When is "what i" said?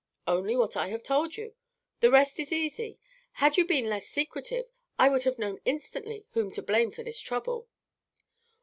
0.55-0.87